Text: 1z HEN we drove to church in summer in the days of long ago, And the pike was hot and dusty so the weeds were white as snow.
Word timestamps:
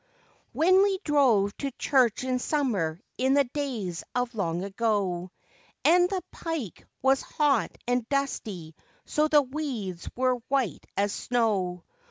1z 0.55 0.65
HEN 0.65 0.81
we 0.81 0.99
drove 1.03 1.55
to 1.57 1.69
church 1.73 2.23
in 2.23 2.39
summer 2.39 2.99
in 3.19 3.35
the 3.35 3.43
days 3.43 4.03
of 4.15 4.33
long 4.33 4.63
ago, 4.63 5.29
And 5.85 6.09
the 6.09 6.23
pike 6.31 6.87
was 7.03 7.21
hot 7.21 7.77
and 7.85 8.09
dusty 8.09 8.73
so 9.05 9.27
the 9.27 9.43
weeds 9.43 10.09
were 10.15 10.37
white 10.47 10.87
as 10.97 11.13
snow. 11.13 11.83